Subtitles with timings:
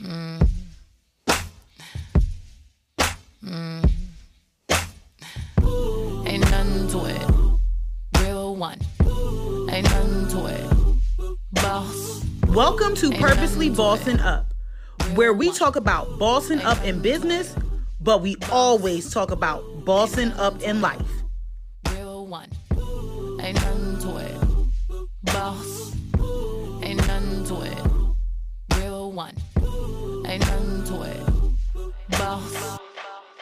[0.00, 0.48] Mm.
[3.44, 3.90] Mm.
[6.24, 8.22] Ain't nothing to it.
[8.22, 8.78] Real one.
[9.70, 11.36] Ain't nothing to it.
[11.50, 12.24] Boss.
[12.46, 14.20] Welcome to Ain't Purposely Bossing.
[14.20, 14.54] Up,
[15.16, 17.56] where we talk about bossing up in business,
[18.00, 21.07] but we always talk about bossing up in life.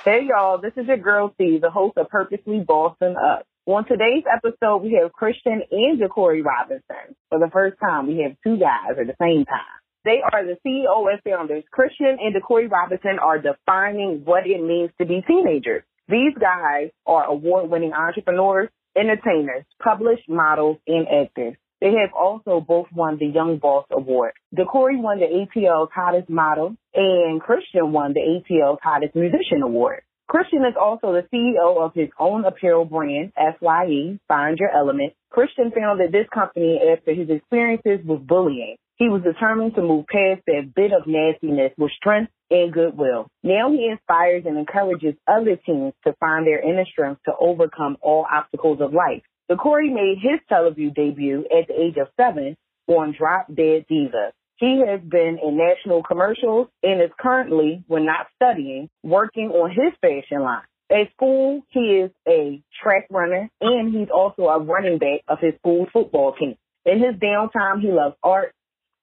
[0.07, 3.45] Hey y'all, this is your girl C, the host of Purposely Bossing Up.
[3.67, 7.17] On today's episode, we have Christian and Jacory Robinson.
[7.29, 9.81] For the first time, we have two guys at the same time.
[10.05, 11.65] They are the CEO and founders.
[11.73, 15.83] Christian and Jacory Robinson are defining what it means to be teenagers.
[16.09, 21.57] These guys are award-winning entrepreneurs, entertainers, published models, and actors.
[21.81, 24.33] They have also both won the Young Boss Award.
[24.57, 30.03] Decory won the ATL's hottest model, and Christian won the ATL's hottest musician award.
[30.29, 35.13] Christian is also the CEO of his own apparel brand, FYE, Find Your Element.
[35.31, 38.77] Christian founded this company after his experiences with bullying.
[38.97, 43.29] He was determined to move past that bit of nastiness with strength and goodwill.
[43.43, 48.27] Now he inspires and encourages other teens to find their inner strength to overcome all
[48.31, 49.23] obstacles of life.
[49.51, 52.57] Decory made his television debut at the age of seven
[52.89, 54.33] on Drop Dead Diva.
[54.57, 59.93] He has been in national commercials and is currently, when not studying, working on his
[60.01, 60.63] fashion line.
[60.91, 65.55] At school, he is a track runner and he's also a running back of his
[65.59, 66.57] school football team.
[66.85, 68.53] In his downtime, he loves art,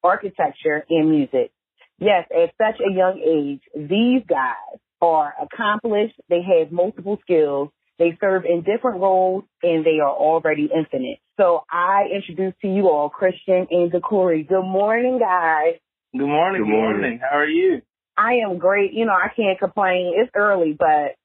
[0.04, 1.52] architecture, and music.
[2.00, 6.16] Yes, at such a young age, these guys are accomplished.
[6.30, 7.70] They have multiple skills.
[8.00, 11.20] They serve in different roles and they are already infinite.
[11.40, 14.48] So I introduce to you all Christian and Decory.
[14.48, 15.76] Good morning, guys.
[16.12, 16.64] Good morning.
[16.64, 17.20] Good morning.
[17.22, 17.82] How are you?
[18.18, 18.94] I am great.
[18.94, 20.14] You know, I can't complain.
[20.16, 21.16] It's early, but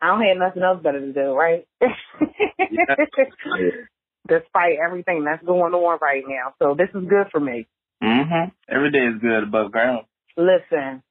[0.00, 1.66] I don't have nothing else better to do, right?
[4.28, 6.54] Despite everything that's going on right now.
[6.58, 7.66] So this is good for me.
[8.02, 8.50] Mm-hmm.
[8.68, 10.04] Every day is good above ground.
[10.36, 11.02] Listen,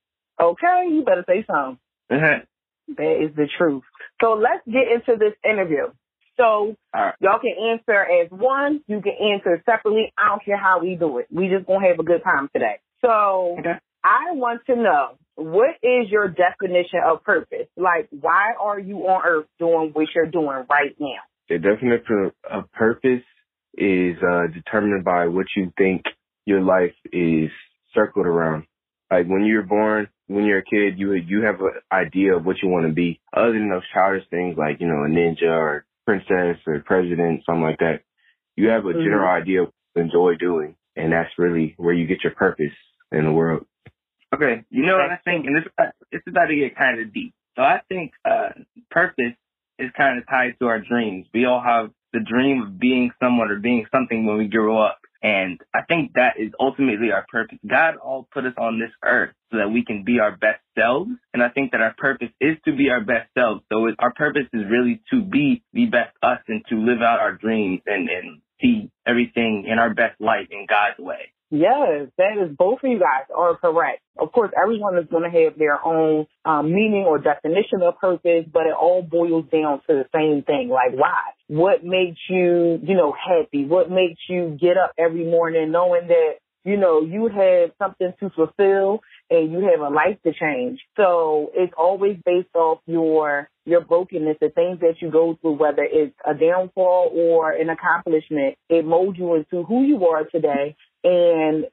[0.41, 1.79] okay, you better say something.
[2.95, 3.83] That is the truth.
[4.21, 5.87] So let's get into this interview.
[6.37, 7.13] So right.
[7.19, 10.13] y'all can answer as one, you can answer separately.
[10.17, 11.27] I don't care how we do it.
[11.31, 12.77] We just gonna have a good time today.
[13.01, 13.73] So Okay.
[14.03, 17.67] I want to know what is your definition of purpose?
[17.75, 21.21] Like why are you on earth doing what you're doing right now?
[21.49, 23.23] The definition of purpose
[23.75, 26.03] is uh, determined by what you think
[26.45, 27.49] your life is
[27.93, 28.65] circled around.
[29.11, 32.57] Like when you're born, when you're a kid, you you have an idea of what
[32.61, 33.19] you want to be.
[33.35, 37.63] Other than those childish things like you know a ninja or princess or president, something
[37.63, 38.01] like that,
[38.55, 39.03] you have a Mhm.
[39.03, 42.73] general idea of what you enjoy doing, and that's really where you get your purpose
[43.11, 43.65] in the world.
[44.33, 44.63] Okay.
[44.69, 45.65] You know what I think, and this
[46.11, 47.33] this is about to get kind of deep.
[47.55, 48.49] So I think uh,
[48.91, 49.33] purpose
[49.79, 51.27] is kind of tied to our dreams.
[51.33, 54.99] We all have the dream of being someone or being something when we grow up.
[55.21, 57.57] And I think that is ultimately our purpose.
[57.65, 61.11] God all put us on this earth so that we can be our best selves.
[61.33, 63.61] And I think that our purpose is to be our best selves.
[63.71, 67.19] So it, our purpose is really to be the best us and to live out
[67.19, 71.33] our dreams and, and see everything in our best light in God's way.
[71.49, 74.01] Yes, that is both of you guys are correct.
[74.19, 78.45] Of course, everyone is going to have their own um, meaning or definition of purpose,
[78.51, 80.67] but it all boils down to the same thing.
[80.67, 81.21] Like, why?
[81.47, 83.65] What makes you, you know, happy?
[83.65, 86.33] What makes you get up every morning knowing that,
[86.65, 88.99] you know, you have something to fulfill
[89.29, 90.79] and you have a life to change?
[90.97, 95.83] So it's always based off your your brokenness, the things that you go through, whether
[95.83, 98.55] it's a downfall or an accomplishment.
[98.69, 101.65] It molds you into who you are today and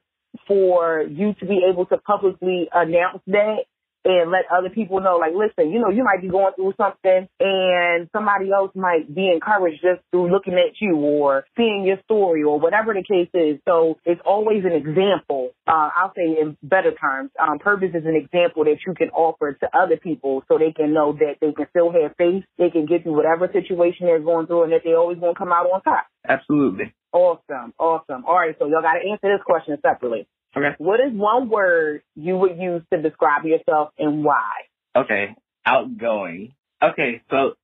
[0.47, 3.65] for you to be able to publicly announce that
[4.05, 7.27] and let other people know, like, listen, you know, you might be going through something
[7.39, 12.43] and somebody else might be encouraged just through looking at you or seeing your story
[12.43, 13.59] or whatever the case is.
[13.67, 15.51] So it's always an example.
[15.67, 19.53] Uh, I'll say in better terms, um, purpose is an example that you can offer
[19.53, 22.43] to other people so they can know that they can still have faith.
[22.57, 25.39] They can get through whatever situation they're going through and that they always going to
[25.39, 26.05] come out on top.
[26.27, 26.93] Absolutely.
[27.11, 28.25] Awesome, awesome.
[28.25, 30.27] All right, so y'all got to answer this question separately.
[30.57, 30.75] Okay.
[30.77, 34.51] What is one word you would use to describe yourself and why?
[34.95, 35.35] Okay,
[35.65, 36.53] outgoing.
[36.81, 37.55] Okay, so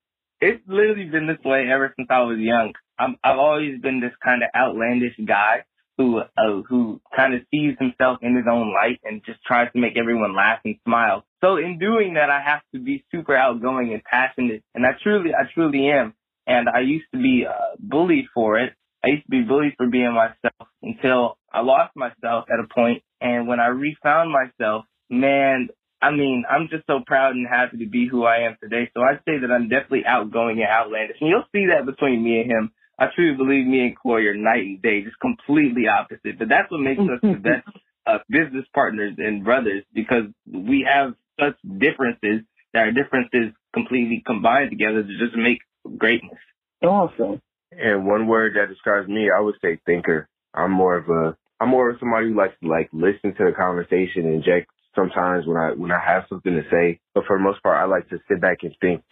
[0.42, 2.74] it's literally been this way ever since I was young.
[3.00, 5.64] I'm, I've always been this kind of outlandish guy
[5.98, 9.80] who uh, who kind of sees himself in his own light and just tries to
[9.80, 11.24] make everyone laugh and smile.
[11.42, 15.32] So in doing that, I have to be super outgoing and passionate, and I truly,
[15.34, 16.14] I truly am.
[16.48, 18.74] And I used to be uh, bullied for it.
[19.04, 23.04] I used to be bullied for being myself until I lost myself at a point.
[23.20, 25.68] And when I refound myself, Man,
[26.02, 28.90] I mean, I'm just so proud and happy to be who I am today.
[28.96, 31.18] So I'd say that I'm definitely outgoing and outlandish.
[31.20, 32.72] And you'll see that between me and him.
[32.98, 36.40] I truly believe me and Corey are night and day, just completely opposite.
[36.40, 37.68] But that's what makes us the best
[38.08, 44.70] uh, business partners and brothers because we have such differences that our differences completely combine
[44.70, 45.60] together to just make
[45.98, 46.40] greatness.
[46.82, 47.42] Awesome.
[47.72, 50.28] And one word that describes me, I would say thinker.
[50.54, 53.54] I'm more of a I'm more of somebody who likes to like listen to the
[53.56, 57.00] conversation and inject sometimes when I when I have something to say.
[57.14, 59.04] But for the most part I like to sit back and think.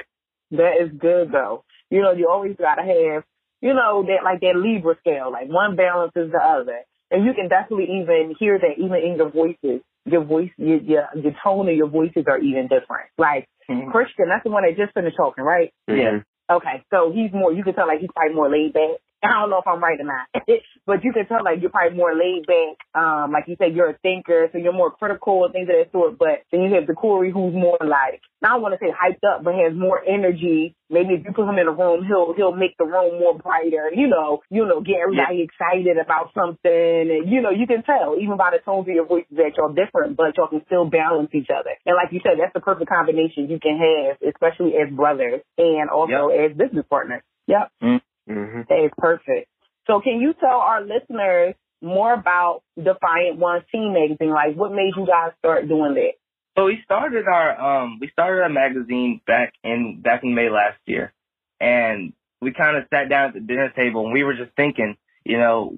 [0.52, 1.64] That is good though.
[1.90, 3.24] You know, you always gotta have,
[3.62, 6.82] you know, that like that Libra scale, like one balances the other.
[7.12, 9.82] And you can definitely even hear that even in your voices.
[10.06, 13.10] Your voice your your, your tone of your voices are even different.
[13.18, 13.92] Like mm-hmm.
[13.92, 15.72] Christian, that's the one that just finished talking, right?
[15.90, 16.00] Mm-hmm.
[16.00, 16.20] Yeah.
[16.50, 18.92] Okay, so he's more, you can tell like he's probably more laid back.
[19.24, 20.28] I don't know if I'm right or not,
[20.86, 22.80] but you can tell like you're probably more laid back.
[22.96, 25.92] Um, like you said, you're a thinker, so you're more critical and things of that
[25.92, 26.18] sort.
[26.18, 29.28] But then you have the Corey who's more like, I don't want to say hyped
[29.28, 30.76] up, but has more energy.
[30.90, 33.92] Maybe if you put him in a room, he'll he'll make the room more brighter.
[33.94, 35.52] You know, you know, get everybody yeah.
[35.52, 39.06] excited about something, and you know, you can tell even by the tones of your
[39.06, 41.76] voices that y'all different, but y'all can still balance each other.
[41.86, 45.90] And like you said, that's the perfect combination you can have, especially as brothers and
[45.90, 46.52] also yep.
[46.52, 47.22] as business partners.
[47.48, 47.70] Yep.
[47.84, 48.09] Mm-hmm.
[48.30, 48.62] Mm-hmm.
[48.70, 49.50] That is perfect.
[49.88, 54.30] So can you tell our listeners more about Defiant One Teen Magazine?
[54.34, 56.14] Like what made you guys start doing that?
[56.58, 60.80] So we started our um we started our magazine back in back in May last
[60.86, 61.14] year.
[61.60, 64.96] And we kind of sat down at the dinner table and we were just thinking,
[65.26, 65.76] you know,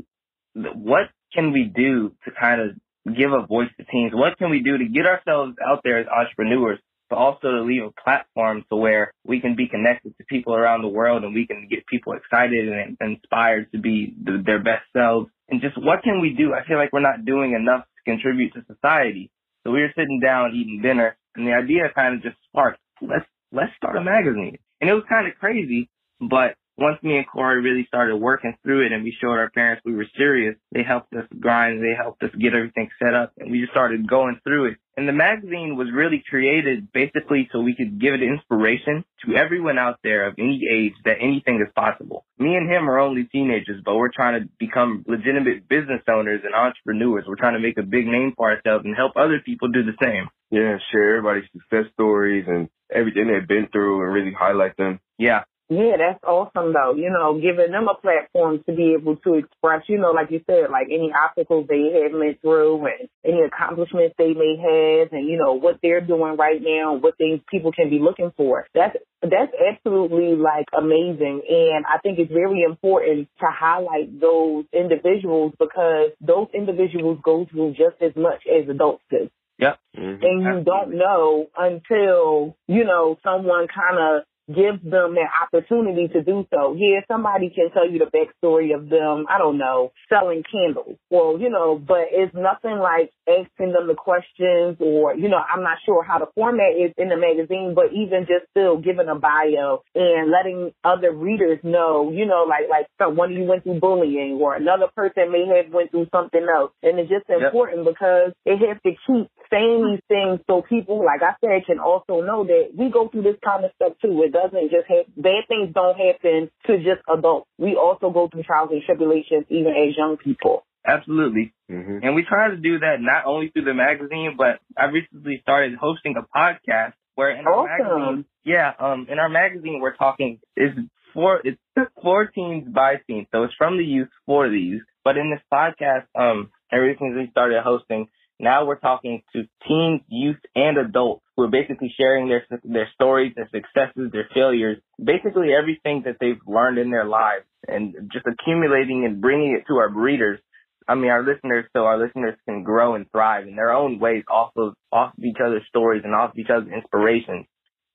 [0.53, 4.11] what can we do to kind of give a voice to teens?
[4.13, 6.79] What can we do to get ourselves out there as entrepreneurs
[7.11, 10.81] but also to leave a platform to where we can be connected to people around
[10.81, 14.83] the world and we can get people excited and, inspired to be the, their best
[14.95, 15.29] selves.
[15.49, 16.53] And just what can we do?
[16.53, 19.29] I feel like we're not doing enough to contribute to society.
[19.65, 23.27] So we were sitting down eating dinner and the idea kind of just sparked, let's,
[23.51, 24.57] let's start a magazine.
[24.79, 25.89] And it was kind of crazy,
[26.21, 29.83] but once me and Corey really started working through it and we showed our parents
[29.85, 33.51] we were serious, they helped us grind, they helped us get everything set up and
[33.51, 34.77] we just started going through it.
[34.97, 39.77] And the magazine was really created basically so we could give it inspiration to everyone
[39.77, 42.25] out there of any age that anything is possible.
[42.37, 46.53] Me and him are only teenagers, but we're trying to become legitimate business owners and
[46.53, 47.25] entrepreneurs.
[47.27, 49.95] We're trying to make a big name for ourselves and help other people do the
[50.01, 50.27] same.
[50.49, 54.99] Yeah, share everybody's success stories and everything they've been through and really highlight them.
[55.17, 55.43] Yeah.
[55.71, 56.95] Yeah, that's awesome though.
[56.95, 60.41] You know, giving them a platform to be able to express, you know, like you
[60.45, 65.29] said, like any obstacles they have went through and any accomplishments they may have and,
[65.29, 68.67] you know, what they're doing right now, what things people can be looking for.
[68.75, 71.41] That's that's absolutely like amazing.
[71.47, 77.75] And I think it's very important to highlight those individuals because those individuals go through
[77.75, 79.29] just as much as adults do.
[79.61, 79.79] Yep.
[79.95, 80.23] Mm-hmm.
[80.23, 80.63] And you Absolutely.
[80.65, 86.75] don't know until, you know, someone kind of gives them that opportunity to do so.
[86.77, 90.97] Yeah, somebody can tell you the backstory of them, I don't know, selling candles.
[91.09, 95.63] Well, you know, but it's nothing like asking them the questions or, you know, I'm
[95.63, 99.15] not sure how the format is in the magazine, but even just still giving a
[99.15, 103.79] bio and letting other readers know, you know, like, like one of you went through
[103.79, 106.71] bullying or another person may have went through something else.
[106.83, 107.93] And it's just important yep.
[107.93, 112.21] because it has to keep saying these things so people, like I said, can also
[112.21, 114.23] know that we go through this kind of stuff too.
[114.31, 117.49] It doesn't just have, bad things don't happen to just adults.
[117.57, 120.63] We also go through trials and tribulations even as young people.
[120.87, 121.53] Absolutely.
[121.69, 121.99] Mm-hmm.
[122.01, 125.75] And we try to do that not only through the magazine, but I recently started
[125.75, 127.99] hosting a podcast where in our awesome.
[127.99, 130.71] magazine, yeah, um, in our magazine we're talking is
[131.13, 131.59] for it's
[132.01, 134.83] for teens by teens, so it's from the youth for the youth.
[135.03, 138.07] But in this podcast, um, I recently started hosting
[138.41, 143.33] now we're talking to teens, youth, and adults who are basically sharing their their stories,
[143.35, 149.05] their successes, their failures, basically everything that they've learned in their lives, and just accumulating
[149.05, 150.39] and bringing it to our readers.
[150.87, 154.23] I mean, our listeners, so our listeners can grow and thrive in their own ways,
[154.27, 157.45] also off of each other's stories and off of each other's inspirations.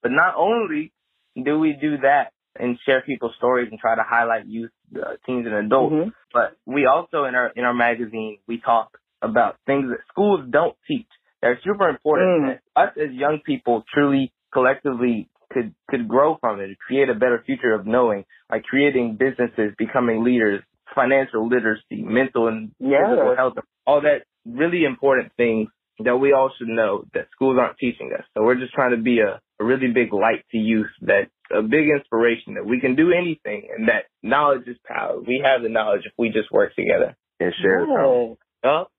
[0.01, 0.93] But not only
[1.35, 5.47] do we do that and share people's stories and try to highlight youth, uh, teens,
[5.47, 6.09] and adults, mm-hmm.
[6.33, 10.77] but we also in our in our magazine we talk about things that schools don't
[10.87, 11.09] teach
[11.43, 12.47] that are super important mm.
[12.49, 17.43] that us as young people truly collectively could could grow from it, create a better
[17.45, 20.63] future of knowing, like creating businesses, becoming leaders,
[20.95, 23.09] financial literacy, mental and yeah.
[23.09, 23.55] physical health,
[23.87, 25.69] all that really important things
[26.05, 28.25] that we all should know that schools aren't teaching us.
[28.35, 31.63] So we're just trying to be a, a really big light to youth that a
[31.63, 35.19] big inspiration that we can do anything and that knowledge is power.
[35.21, 38.35] We have the knowledge if we just work together and share yeah.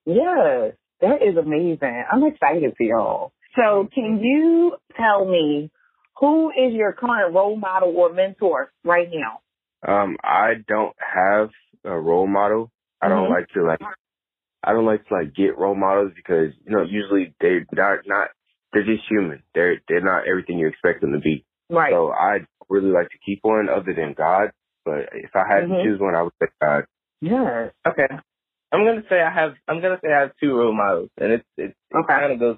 [0.05, 0.73] Yes.
[1.01, 2.03] That is amazing.
[2.11, 3.31] I'm excited for y'all.
[3.55, 5.69] So can you tell me
[6.19, 9.41] who is your current role model or mentor right now?
[9.87, 11.49] Um, I don't have
[11.83, 12.71] a role model.
[13.01, 13.29] I don't Mhm.
[13.29, 13.81] like to like
[14.63, 18.29] I don't like to like get role models because, you know, usually they're not not
[18.73, 19.43] they're just human.
[19.53, 21.45] They're they're not everything you expect them to be.
[21.69, 21.91] Right.
[21.93, 24.51] So I really like to keep one other than God.
[24.83, 25.77] But if I had Mhm.
[25.77, 26.85] to choose one I would say God.
[27.21, 27.71] yes.
[27.87, 28.07] Okay.
[28.71, 31.45] I'm gonna say I have I'm gonna say I have two role models and it's
[31.57, 32.19] it, it Okay.
[32.19, 32.57] kinda goes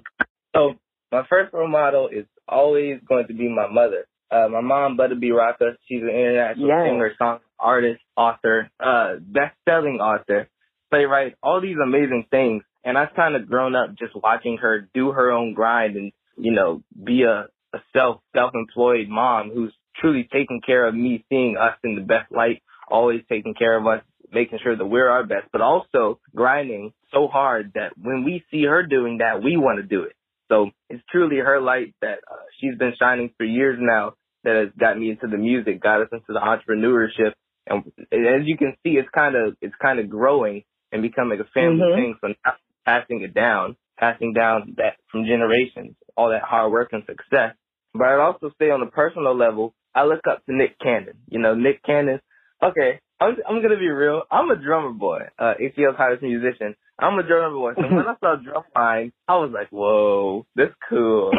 [0.54, 0.74] so
[1.12, 4.06] my first role model is always going to be my mother.
[4.30, 5.30] Uh my mom, Butta B.
[5.30, 6.86] Rocka, she's an international Yes.
[6.86, 10.48] singer, song artist, author, uh best selling author,
[10.90, 12.62] playwright, all these amazing things.
[12.84, 16.52] And I've kind of grown up just watching her do her own grind and, you
[16.52, 21.56] know, be a, a self self employed mom who's truly taking care of me, seeing
[21.56, 24.02] us in the best light, always taking care of us,
[24.32, 28.64] making sure that we're our best, but also grinding so hard that when we see
[28.64, 30.14] her doing that, we want to do it.
[30.48, 34.68] So it's truly her light that uh, she's been shining for years now that has
[34.78, 37.32] got me into the music, got us into the entrepreneurship.
[37.66, 41.44] And as you can see, it's kind of, it's kind of growing and becoming a
[41.44, 41.94] family Mhm.
[41.94, 42.18] thing.
[42.20, 47.04] So now passing it down, passing down that from generations, all that hard work and
[47.04, 47.54] success.
[47.94, 51.18] But I'd also say on a personal level, I look up to Nick Cannon.
[51.28, 52.20] You know, Nick Cannon.
[52.62, 54.22] Okay, I'm I'm gonna be real.
[54.30, 55.20] I'm a drummer boy.
[55.38, 56.74] Uh, ATL's hottest musician.
[56.98, 57.74] I'm a drummer boy.
[57.76, 61.30] So when I saw Drumline, I was like, whoa, this cool.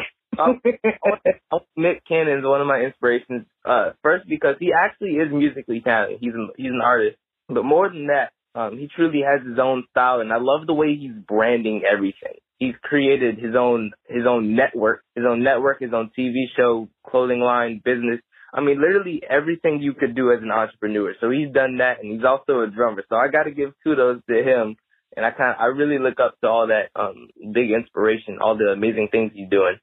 [1.75, 3.45] Nick Cannon is one of my inspirations.
[3.65, 6.19] Uh, first because he actually is musically talented.
[6.21, 7.17] He's an, he's an artist,
[7.49, 10.73] but more than that, um, he truly has his own style, and I love the
[10.73, 12.39] way he's branding everything.
[12.57, 17.39] He's created his own his own network, his own network, his own TV show, clothing
[17.39, 18.19] line, business.
[18.53, 21.15] I mean, literally everything you could do as an entrepreneur.
[21.21, 23.03] So he's done that, and he's also a drummer.
[23.09, 24.75] So I got to give kudos to him.
[25.15, 28.57] And I kind of, I really look up to all that um big inspiration, all
[28.57, 29.77] the amazing things he's doing.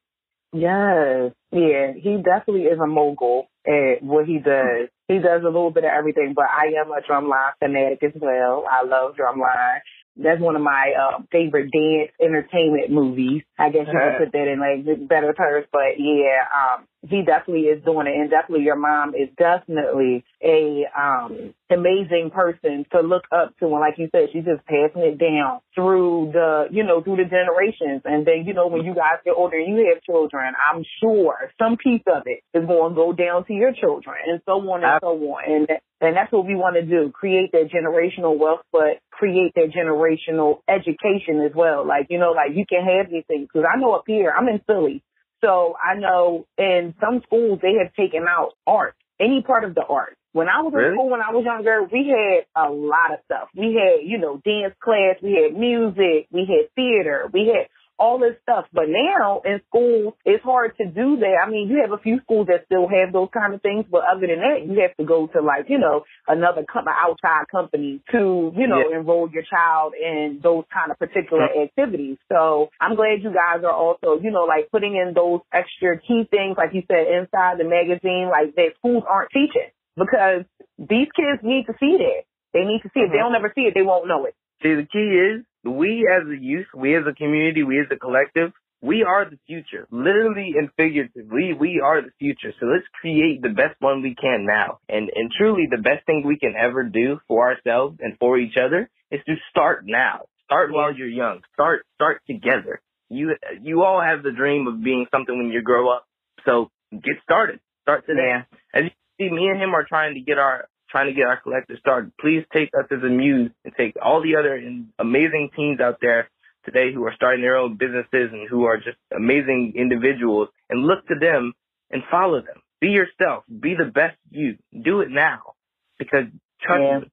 [0.53, 1.33] Yes.
[1.53, 4.89] Yeah, he definitely is a mogul at what he does.
[5.07, 8.65] He does a little bit of everything, but I am a drumline fanatic as well.
[8.71, 9.81] I love drumline.
[10.17, 13.43] That's one of my uh, favorite dance entertainment movies.
[13.59, 17.67] I guess you could put that in like better terms, but yeah, um, he definitely
[17.67, 23.25] is doing it, and definitely your mom is definitely a um amazing person to look
[23.31, 27.03] up to, and like you said, she's just passing it down through the you know
[27.03, 30.03] through the generations, and then you know when you guys get older and you have
[30.03, 34.17] children, I'm sure some piece of it is going to go down to your children,
[34.27, 35.69] and so on and so on, and
[36.01, 40.61] and that's what we want to do: create that generational wealth, but create that generational
[40.69, 41.87] education as well.
[41.87, 44.49] Like you know, like you can have these things because I know up here, I'm
[44.49, 45.03] in Philly.
[45.43, 49.85] So I know in some schools they have taken out art, any part of the
[49.85, 50.17] art.
[50.33, 53.49] When I was in school, when I was younger, we had a lot of stuff.
[53.57, 58.19] We had, you know, dance class, we had music, we had theater, we had all
[58.19, 58.67] this stuff.
[58.73, 61.37] But now in schools, it's hard to do that.
[61.45, 64.03] I mean, you have a few schools that still have those kind of things, but
[64.05, 68.01] other than that, you have to go to like, you know, another com- outside company
[68.13, 71.65] to, you know, enroll your child in those kind of particular mm-hmm.
[71.65, 72.19] activities.
[72.31, 76.27] So I'm glad you guys are also, you know, like putting in those extra key
[76.31, 80.45] things, like you said, inside the magazine, like that schools aren't teaching because
[80.79, 82.23] these kids need to see that.
[82.55, 83.07] They need to see it.
[83.07, 83.35] If they mm-hmm.
[83.35, 84.35] don't ever see it, they won't know it.
[84.63, 87.97] See, the key is we as a youth, we as a community, we as a
[87.97, 89.87] collective, we are the future.
[89.91, 92.53] Literally and figuratively, we are the future.
[92.61, 94.79] So let's create the best one we can now.
[94.89, 98.57] And and truly the best thing we can ever do for ourselves and for each
[98.57, 100.27] other is to start now.
[100.45, 101.41] Start while you're young.
[101.55, 102.81] Start start together.
[103.11, 106.07] You you all have the dream of being something when you grow up.
[106.45, 107.61] So get started.
[107.83, 108.45] Start today.
[108.75, 111.41] As you see, me and him are trying to get our trying to get our
[111.41, 112.13] collective started.
[112.21, 114.61] Please take us as a muse and take all the other
[114.99, 116.29] amazing teams out there
[116.65, 121.07] today who are starting their own businesses and who are just amazing individuals and look
[121.09, 121.53] to them
[121.91, 122.63] and follow them.
[122.81, 123.45] Be yourself.
[123.49, 124.57] Be the best you.
[124.83, 125.55] Do it now
[125.99, 126.25] because
[126.61, 126.99] trust Yeah.
[127.01, 127.11] me,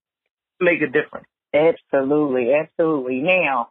[0.59, 1.27] make a difference.
[1.53, 3.21] Absolutely, absolutely.
[3.21, 3.69] Now,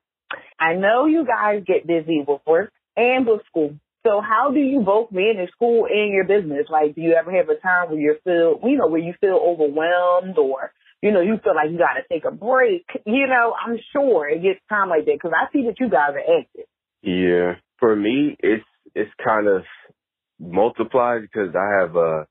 [0.58, 3.76] I know you guys get busy with work and with school.
[4.06, 6.66] So how do you both manage school and your business?
[6.68, 9.40] Like, do you ever have a time where you feel, you know, where you feel
[9.42, 12.84] overwhelmed or, you know, you feel like you got to take a break?
[13.06, 16.11] You know, I'm sure it gets time like that because I see that you guys
[16.11, 16.66] are active.
[17.02, 17.54] Yeah.
[17.78, 19.64] For me, it's it's kind of
[20.38, 22.25] multiplied because I have uh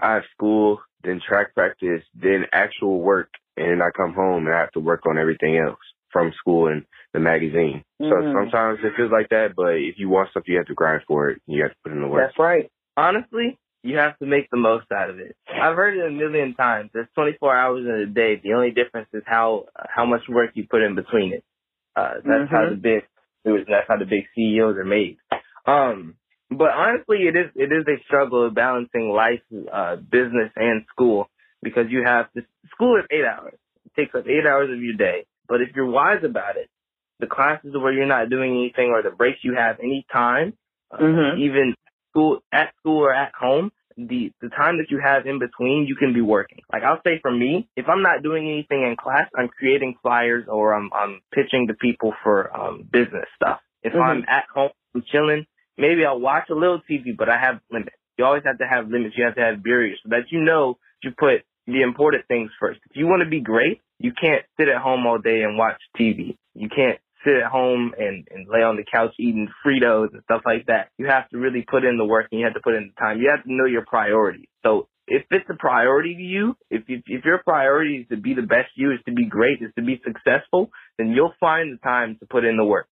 [0.00, 4.60] I have school, then track practice, then actual work, and I come home and I
[4.60, 5.78] have to work on everything else
[6.12, 7.84] from school and the magazine.
[8.00, 8.32] So Mhm.
[8.32, 11.30] sometimes it feels like that, but if you want something, you have to grind for
[11.30, 11.42] it.
[11.46, 12.26] You have to put in the work.
[12.26, 12.70] That's right.
[12.96, 15.36] Honestly, you have to make the most out of it.
[15.48, 16.90] I've heard it a million times.
[16.92, 18.36] There's 24 hours in a day.
[18.36, 21.44] The only difference is how how much work you put in between it.
[21.96, 22.70] Uh, that's how Mhm.
[22.70, 23.04] the big
[23.44, 25.18] that's how the big CEOs are made.
[25.66, 26.16] Um,
[26.50, 31.28] but honestly, it is it is a struggle of balancing life, uh, business, and school
[31.62, 33.58] because you have this school is eight hours.
[33.86, 35.26] It takes up eight hours of your day.
[35.48, 36.68] But if you're wise about it,
[37.20, 40.52] the classes where you're not doing anything or the breaks you have any time,
[40.92, 41.38] uh, Mhm.
[41.38, 41.74] even
[42.10, 45.96] school at school or at home, the the time that you have in between, you
[45.96, 46.60] can be working.
[46.72, 50.46] Like I'll say for me, if I'm not doing anything in class, I'm creating flyers
[50.46, 53.60] or I'm I'm pitching to people for um business stuff.
[53.82, 54.00] If Mhm.
[54.00, 57.96] I'm at home, I'm chilling, maybe I'll watch a little TV, but I have limits.
[58.16, 59.16] You always have to have limits.
[59.16, 62.80] You have to have barriers so that you know you put the important things first.
[62.90, 65.80] If you want to be great, you can't sit at home all day and watch
[65.98, 66.36] TV.
[66.54, 70.42] You can't sit at home and, and lay on the couch eating Fritos and stuff
[70.46, 70.90] like that.
[70.98, 73.00] You have to really put in the work and you have to put in the
[73.00, 73.20] time.
[73.20, 74.48] You have to know your priorities.
[74.64, 78.34] So if it's a priority to you, if, if if your priority is to be
[78.34, 81.78] the best you, is to be great, is to be successful, then you'll find the
[81.78, 82.88] time to put in the work.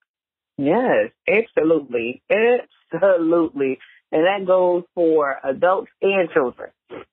[0.59, 2.23] Yes, absolutely.
[2.31, 3.79] Absolutely.
[4.13, 6.71] And that goes for adults and children.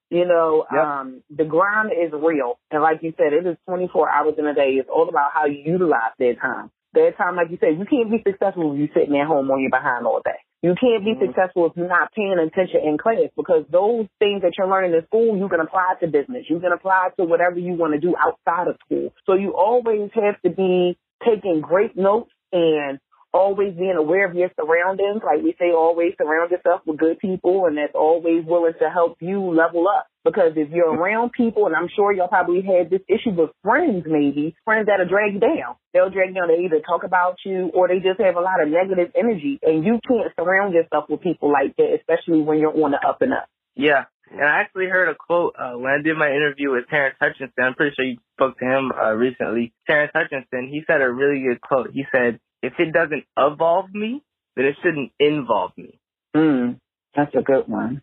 [0.09, 0.83] You know, Yep.
[0.83, 2.59] um, the grind is real.
[2.69, 4.73] And like you said, it is 24 hours in a day.
[4.73, 6.69] It's all about how you utilize that time.
[6.93, 9.59] That time, like you said, you can't be successful if you're sitting at home on
[9.61, 10.37] your behind all day.
[10.61, 11.27] You can't be Mhm.
[11.27, 15.03] successful if you're not paying attention in class because those things that you're learning in
[15.07, 16.47] school, you can apply to business.
[16.49, 19.11] You can apply to whatever you want to do outside of school.
[19.25, 20.95] So you always have to be
[21.25, 22.99] taking great notes and
[23.33, 25.21] always being aware of your surroundings.
[25.25, 29.17] Like we say, always surround yourself with good people and that's always willing to help
[29.19, 30.07] you level up.
[30.23, 34.05] Because if you're around people, and I'm sure y'all probably had this issue with friends
[34.07, 35.75] maybe, friends that'll drag you down.
[35.93, 36.47] They'll drag you down.
[36.47, 39.59] They either talk about you or they just have a lot of negative energy.
[39.61, 43.21] And you can't surround yourself with people like that, especially when you're on the up
[43.21, 43.49] and up.
[43.75, 44.05] Yeah.
[44.31, 47.51] And I actually heard a quote uh, when I did my interview with Terrence Hutchinson.
[47.61, 49.73] I'm pretty sure you spoke to him uh, recently.
[49.85, 51.91] Terrence Hutchinson, he said a really good quote.
[51.91, 54.23] He said, if it doesn't evolve me,
[54.55, 55.99] then it shouldn't involve me.
[56.35, 56.79] Mm,
[57.15, 58.01] that's a good one.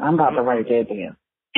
[0.00, 1.16] I'm about to write that down.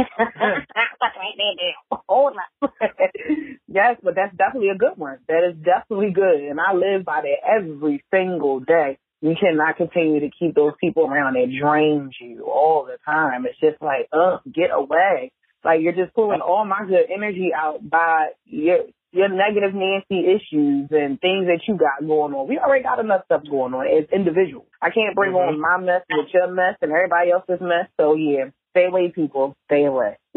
[3.68, 5.18] Yes, but that's definitely a good one.
[5.28, 6.40] That is definitely good.
[6.40, 8.98] And I live by that every single day.
[9.20, 13.46] You cannot continue to keep those people around that drains you all the time.
[13.46, 15.32] It's just like, ugh, get away.
[15.64, 20.88] Like you're just pulling all my good energy out by your your negative Nancy issues
[20.90, 22.48] and things that you got going on.
[22.48, 24.66] We already got enough stuff going on as individuals.
[24.82, 27.86] I can't bring on my mess with your mess and everybody else's mess.
[27.98, 29.56] So yeah, stay away, people.
[29.66, 30.18] Stay away.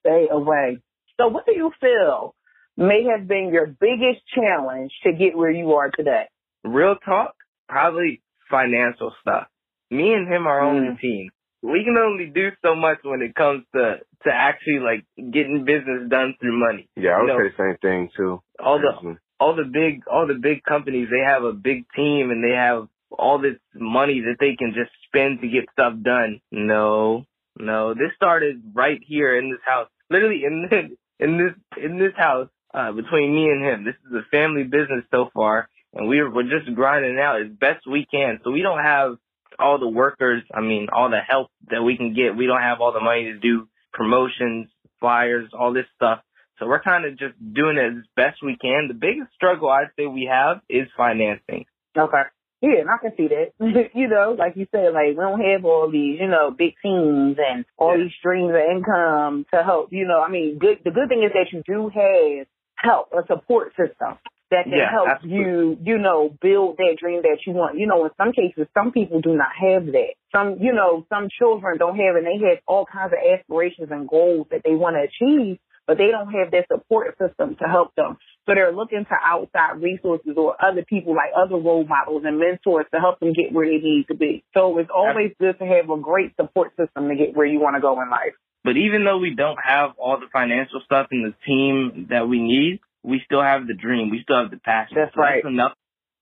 [0.00, 0.78] stay away.
[1.20, 2.34] So what do you feel
[2.76, 6.24] may have been your biggest challenge to get where you are today?
[6.64, 7.34] Real talk,
[7.68, 9.48] probably financial stuff.
[9.90, 10.94] Me and him are on Mm.
[10.94, 11.30] the team.
[11.62, 16.08] We can only do so much when it comes to to actually like getting business
[16.08, 16.88] done through money.
[16.96, 17.38] Yeah, I would No.
[17.38, 18.42] say the same thing too.
[18.58, 22.42] All the all the big all the big companies they have a big team and
[22.42, 26.40] they have all this money that they can just spend to get stuff done.
[26.50, 27.24] No,
[27.58, 27.94] no.
[27.94, 29.88] This started right here in this house.
[30.10, 33.84] Literally in this, in this in this house uh, between me and him.
[33.84, 37.86] This is a family business so far, and we're we're just grinding out as best
[37.86, 38.40] we can.
[38.44, 39.16] So we don't have
[39.58, 40.42] all the workers.
[40.54, 42.36] I mean, all the help that we can get.
[42.36, 44.68] We don't have all the money to do promotions,
[45.00, 46.20] flyers, all this stuff.
[46.58, 48.88] So we're kind of just doing it as best we can.
[48.88, 51.66] The biggest struggle I'd say we have is financing.
[51.96, 52.22] Okay.
[52.60, 53.52] Yeah, and I can see that.
[53.94, 57.36] you know, like you said, like we don't have all these, you know, big teams
[57.38, 58.04] and all Yeah.
[58.04, 59.92] these streams of income to help.
[59.92, 60.78] You know, I mean, good.
[60.84, 64.18] The good thing is that you do have help, a support system
[64.50, 65.38] that can Yeah, help absolutely.
[65.38, 67.78] you, you know, build that dream that you want.
[67.78, 70.14] You know, in some cases, some people do not have that.
[70.32, 73.88] Some, you know, some children don't have, it and they have all kinds of aspirations
[73.90, 77.64] and goals that they want to achieve, but they don't have that support system to
[77.64, 78.18] help them.
[78.46, 82.86] So they're looking to outside resources or other people like other role models and mentors
[82.92, 84.44] to help them get where they need to be.
[84.54, 87.76] So it's always good to have a great support system to get where you want
[87.76, 88.32] to go in life.
[88.64, 92.40] But even though we don't have all the financial stuff and the team that we
[92.40, 94.10] need, we still have the dream.
[94.10, 94.96] We still have the passion.
[94.96, 95.44] That's So right.
[95.44, 95.72] enough.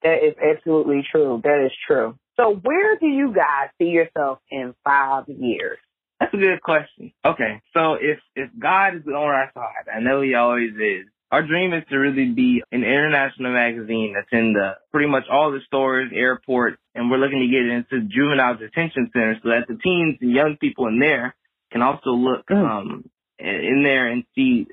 [0.03, 1.41] That is absolutely true.
[1.43, 2.17] That is true.
[2.37, 5.79] So where do you guys see yourself in five years?
[6.21, 7.13] That's a good question.
[7.25, 11.07] Okay, so if if God is on our side, I know He always is.
[11.33, 15.51] Our dream is to really be an international magazine that's in the pretty much all
[15.51, 19.77] the stores, airports, and we're looking to get into juvenile detention centers so that the
[19.83, 21.35] teens and young people in there
[21.73, 22.71] can also look Mm.
[22.71, 24.67] um in there and see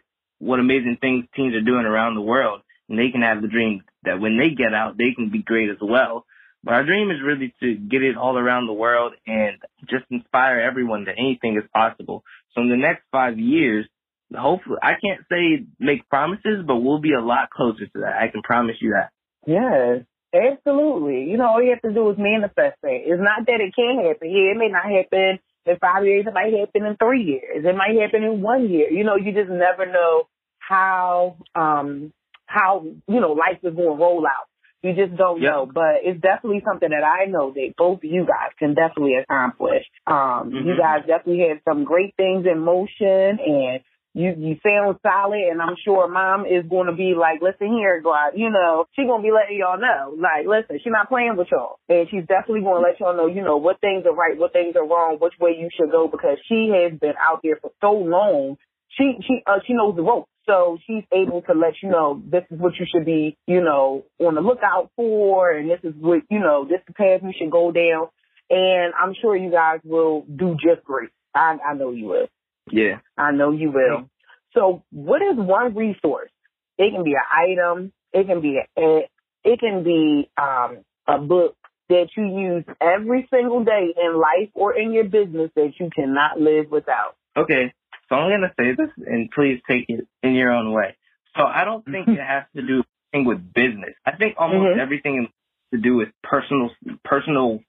[0.43, 3.83] what amazing things teens are doing around the world, and they can have the dream
[4.03, 6.25] that when they get out, they can be great as well.
[6.63, 9.57] But our dream is really to get it all around the world and
[9.89, 12.23] just inspire everyone that anything is possible.
[12.53, 13.85] So in the next five years,
[14.33, 18.15] hopefully, I can't say make promises, but we'll be a lot closer to that.
[18.21, 19.11] I can promise you that.
[19.45, 20.05] Yes.
[20.33, 21.29] Absolutely.
[21.29, 23.05] You know, all you have to do is manifest it.
[23.05, 24.33] It's not that it can't happen.
[24.33, 26.25] Yeah, it may not happen in five years.
[26.25, 27.63] It might happen in three years.
[27.63, 28.89] It might happen in one year.
[28.89, 30.25] You know, you just never know
[30.67, 32.11] how, um,
[32.45, 34.47] how, you know, life is going to roll out.
[34.81, 35.51] You just don't Yep.
[35.51, 39.15] know, but it's definitely something that I know that both of you guys can definitely
[39.15, 39.85] accomplish.
[40.05, 40.77] Um, you Mhm.
[40.77, 43.79] guys definitely have some great things in motion and
[44.13, 48.01] you, you sound solid and I'm sure mom is going to be like, listen here,
[48.01, 51.37] God, you know, she's going to be letting y'all know, like, listen, she's not playing
[51.37, 51.79] with y'all.
[51.89, 54.51] And she's definitely going to let y'all know, you know, what things are right, what
[54.53, 57.71] things are wrong, which way you should go because she has been out there for
[57.81, 58.57] so long.
[58.89, 60.29] She, she, uh, she knows the ropes.
[60.45, 64.03] So she's able to let you know this is what you should be, you know,
[64.19, 67.31] on the lookout for, and this is what, you know, this is the path you
[67.37, 68.07] should go down.
[68.49, 71.09] And I'm sure you guys will do just great.
[71.33, 72.27] I, I know you will.
[72.71, 72.99] Yeah.
[73.17, 74.09] I know you will.
[74.53, 76.29] So what is one resource?
[76.77, 77.93] It can be an item.
[78.11, 79.09] It can be a,
[79.43, 81.55] it can be um, a book
[81.89, 86.39] that you use every single day in life or in your business that you cannot
[86.39, 87.15] live without.
[87.35, 87.73] Okay.
[88.09, 90.95] So I'm gonna say this, and please take it in your own way.
[91.37, 93.95] So I don't think it has to do anything with business.
[94.05, 94.79] I think almost Mhm.
[94.79, 95.27] everything
[95.71, 96.69] to do with personal,
[97.03, 97.59] personal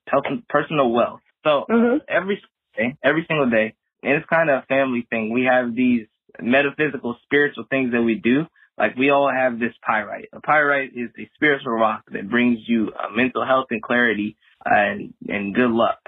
[0.48, 1.20] personal wealth.
[1.44, 2.00] So Mhm.
[2.08, 2.42] every
[2.76, 5.30] day, every single day, and it's kind of a family thing.
[5.30, 6.06] We have these
[6.40, 8.46] metaphysical, spiritual things that we do.
[8.76, 10.28] Like we all have this pyrite.
[10.32, 15.14] A pyrite is a spiritual rock that brings you uh, mental health and clarity and
[15.28, 15.98] and good luck.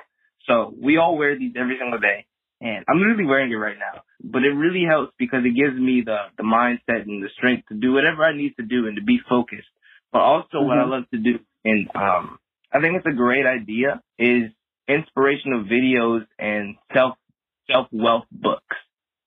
[0.47, 2.27] So we all wear these every single day,
[2.61, 4.03] and I'm literally wearing it right now.
[4.23, 7.75] But it really helps because it gives me the the mindset and the strength to
[7.75, 9.69] do whatever I need to do and to be focused.
[10.13, 10.91] But also, what I Mhm.
[10.91, 12.39] love to do, and um,
[12.73, 14.53] I think it's a great idea, is
[14.89, 17.19] inspirational videos and self
[17.71, 18.77] self wealth books.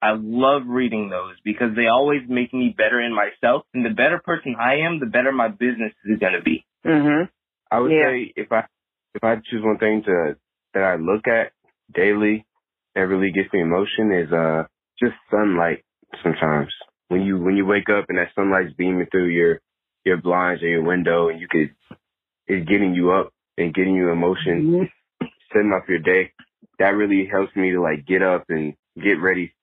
[0.01, 3.65] I love reading those because they always make me better in myself.
[3.73, 6.65] And the better person I am, the better my business is going to be.
[6.85, 7.29] Mhm.
[7.69, 8.03] I would Yeah.
[8.05, 8.65] say if I
[9.13, 10.37] if I choose one thing to
[10.73, 11.51] that I look at
[11.91, 12.45] daily
[12.99, 14.63] that really gets me emotion is uh
[14.99, 15.85] just sunlight
[16.21, 16.67] sometimes.
[17.07, 19.61] When you when you wake up and that sunlight's beaming through your
[20.03, 21.69] your blinds or your window and you could
[22.47, 24.89] it's getting you up and getting you emotion,
[25.53, 26.33] setting off your day,
[26.79, 29.53] that really helps me to like get up and get ready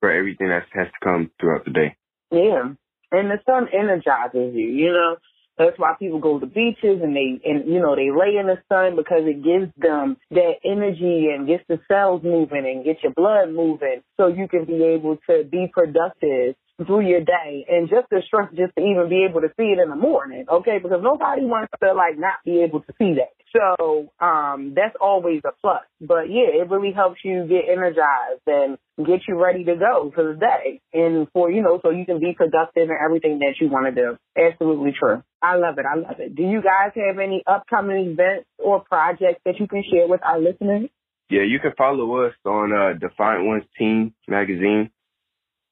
[0.00, 1.96] for everything that has to come throughout the day.
[2.32, 2.72] Yeah.
[3.12, 5.16] And the sun energizes you, you know.
[5.58, 8.58] That's why people go to beaches and they and you know, they lay in the
[8.68, 13.12] sun because it gives them that energy and gets the cells moving and gets your
[13.12, 16.54] blood moving so you can be able to be productive
[16.86, 19.78] through your day and just the strength just to even be able to see it
[19.78, 20.78] in the morning, okay?
[20.82, 23.34] Because nobody wants to like not be able to see that.
[23.52, 25.82] So um that's always a plus.
[26.00, 30.34] But yeah, it really helps you get energized and get you ready to go for
[30.34, 33.68] the day and for you know so you can be productive in everything that you
[33.68, 34.16] want to do.
[34.40, 35.22] Absolutely true.
[35.42, 35.86] I love it.
[35.86, 36.34] I love it.
[36.34, 40.38] Do you guys have any upcoming events or projects that you can share with our
[40.38, 40.90] listeners?
[41.30, 44.90] Yeah, you can follow us on uh, Defiant Ones Teen magazine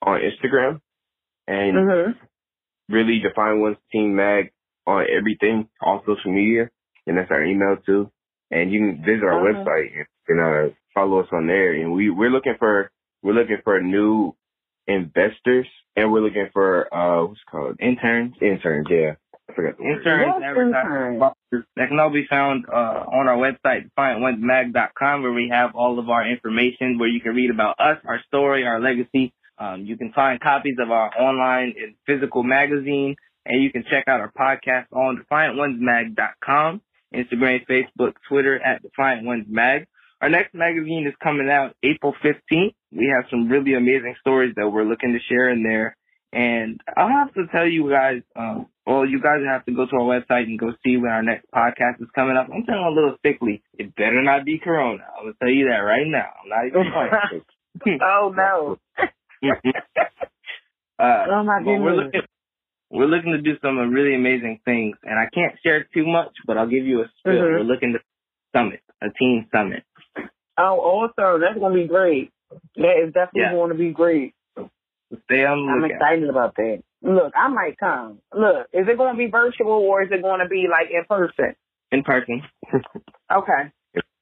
[0.00, 0.80] on Instagram
[1.46, 2.12] and Mm-hmm.
[2.94, 4.52] really Defiant Ones Teen mag
[4.86, 6.70] on everything, all social media,
[7.08, 8.10] and that's our email too.
[8.50, 9.64] And you can visit our Mhm.
[9.64, 11.72] website and uh, follow us on there.
[11.72, 12.90] And we we're looking for
[13.22, 14.34] we're looking for new
[14.86, 15.66] investors,
[15.96, 18.86] and we're looking for uh what's it called Interns, interns.
[18.90, 19.14] Yeah,
[19.50, 19.98] I forgot the word.
[19.98, 21.20] interns, advertising
[21.76, 26.08] that can all be found uh, on our website, defiantonesmag.com, where we have all of
[26.10, 29.32] our information, where you can read about us, our story, our legacy.
[29.58, 34.04] Um, you can find copies of our online and physical magazine, and you can check
[34.06, 36.80] out our podcast on defiantonesmag.com,
[37.14, 39.86] Instagram, Facebook, Twitter at Defiant Ones Mag.
[40.20, 42.74] Our next magazine is coming out April 15th.
[42.90, 45.96] We have some really amazing stories that we're looking to share in there.
[46.32, 49.96] And I'll have to tell you guys, um, well, you guys have to go to
[49.96, 52.48] our website and go see when our next podcast is coming up.
[52.52, 53.62] I'm feeling a little sickly.
[53.78, 55.04] It better not be Corona.
[55.18, 56.28] I'm gonna tell you that right now.
[56.42, 56.92] I'm not even
[57.84, 58.00] playing.
[58.02, 58.78] oh no.
[60.98, 62.04] uh, Oh my but we're goodness.
[62.06, 62.20] looking,
[62.98, 66.58] we're looking to do some really amazing things, and I can't share too much, but
[66.58, 67.32] I'll give you a spill.
[67.34, 67.52] Mhm.
[67.58, 68.00] We're looking to
[68.54, 69.84] summit, a team summit.
[70.58, 71.40] Oh, awesome.
[71.40, 72.32] That's gonna be great.
[72.76, 73.52] That is definitely Yeah.
[73.52, 74.34] going to be great.
[75.24, 75.94] Stay on the I'm lookout.
[75.96, 76.82] excited about that.
[77.02, 78.20] Look, I might come.
[78.34, 81.04] Look, is it going to be virtual or is it going to be like in
[81.04, 81.54] person?
[81.92, 82.42] in person.
[83.32, 83.70] Okay.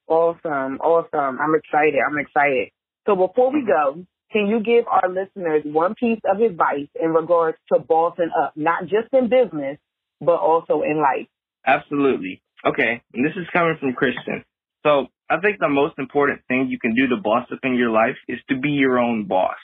[0.07, 0.79] Awesome.
[0.79, 1.39] Awesome.
[1.41, 1.99] I'm excited.
[2.05, 2.69] I'm excited.
[3.05, 4.05] So before we go,
[4.37, 8.83] can you give our listeners one piece of advice in regards to bossing up, not
[8.83, 9.79] just in business,
[10.21, 11.27] but also in life?
[11.65, 12.43] Absolutely.
[12.65, 14.43] Okay, and this is coming from Christian.
[14.83, 17.89] So I think the most important thing you can do to boss up in your
[17.89, 19.57] life is to be your own boss.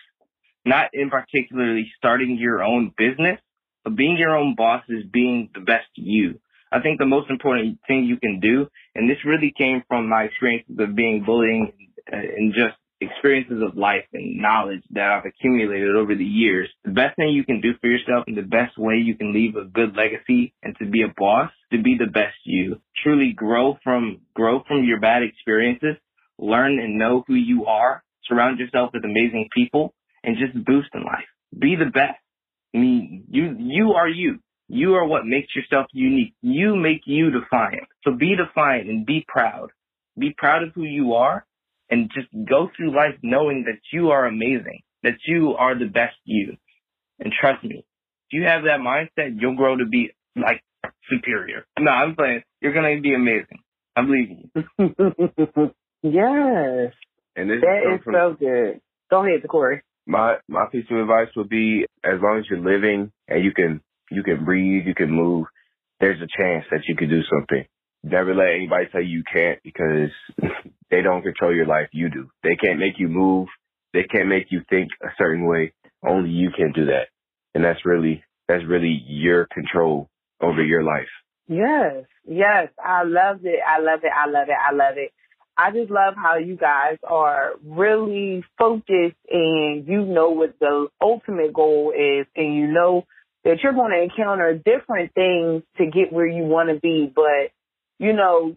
[0.66, 3.40] Not in particularly starting your own business,
[3.84, 6.40] but being your own boss is being the best you.
[6.72, 10.24] I think the most important thing you can do, and this really came from my
[10.24, 11.74] experiences of being bullying
[12.08, 16.70] and uh, just experiences of life and knowledge that I've accumulated over the years.
[16.84, 19.56] The best thing you can do for yourself and the best way you can leave
[19.56, 22.82] a good legacy and to be a boss, to be the best you.
[23.04, 25.96] Truly grow from, grow from your bad experiences,
[26.38, 31.04] learn and know who you are, surround yourself with amazing people, and just boost in
[31.04, 31.26] life.
[31.58, 32.20] Be the best.
[32.74, 34.39] I mean, you, you are you.
[34.68, 36.34] You are what makes yourself unique.
[36.42, 37.88] You make you defiant.
[38.04, 39.70] So be defiant and be proud.
[40.18, 41.46] Be proud of who you are
[41.94, 46.16] and just go through life knowing that you are amazing, that you are the best
[46.26, 46.58] you.
[47.20, 50.64] And trust me, if you have that mindset, you'll grow to be like
[51.08, 51.68] superior.
[51.80, 53.60] No, I'm saying you're going to be amazing.
[53.96, 54.50] I believe you.
[56.02, 56.94] yes.
[57.36, 58.82] And this that is, is so good.
[59.12, 59.84] Go ahead, Corey.
[60.08, 63.82] My my piece of advice would be as long as you're living and you can
[64.10, 65.46] you can breathe, you can move,
[66.00, 67.66] there's a chance that you could do something.
[68.04, 70.12] Never let anybody tell you you can't because
[70.92, 71.88] they don't control your life.
[71.92, 72.30] You do.
[72.44, 73.48] They can't make you move.
[73.94, 75.74] They can't make you think a certain way.
[76.06, 77.08] Only you can do that.
[77.56, 80.10] And that's really, that's really your control
[80.42, 81.08] over your life.
[81.48, 82.06] Yes.
[82.26, 82.70] Yes.
[82.84, 83.60] I love it.
[83.66, 84.12] I love it.
[84.13, 84.58] I love it.
[84.70, 85.12] I love it.
[85.56, 91.54] I just love how you guys are really focused and you know what the ultimate
[91.54, 93.06] goal is and you know
[93.44, 97.12] that you're going to encounter different things to get where you want to be.
[97.13, 97.52] But,
[98.04, 98.56] you know,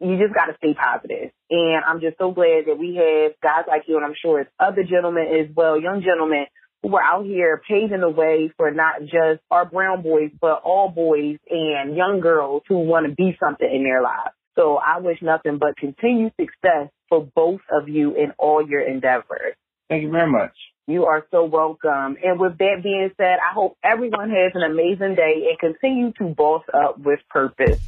[0.00, 1.32] you just got to stay positive.
[1.50, 4.50] And I'm just so glad that we have guys like you, and I'm sure it's
[4.58, 6.46] other gentlemen as well, young gentlemen
[6.82, 10.88] who are out here paving the way for not just our brown boys, but all
[10.88, 14.34] boys and young girls who want to be something in their lives.
[14.54, 19.54] So I wish nothing but continued success for both of you in all your endeavors.
[19.88, 20.52] Thank you very much.
[20.86, 22.18] You are so welcome.
[22.22, 26.34] And with that being said, I hope everyone has an amazing day and continue to
[26.34, 27.80] boss up with purpose.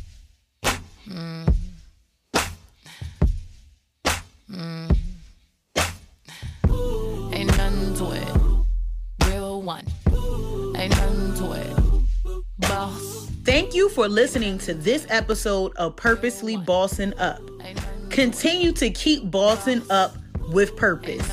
[1.09, 1.55] Mm.
[4.51, 4.97] Mm.
[7.33, 9.29] Ain't nothing to it.
[9.29, 9.85] Real one.
[10.77, 12.45] Ain't nothing to it.
[12.59, 13.31] Boss.
[13.45, 17.40] Thank you for listening to this episode of Purposely Bossing Up.
[18.11, 20.16] Continue to keep bossing up
[20.51, 21.29] with purpose.